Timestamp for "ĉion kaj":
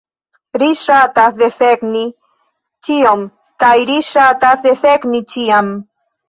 2.87-3.71